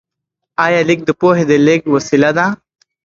[0.65, 2.45] آیا لیک د پوهې د لیږد وسیله ده؟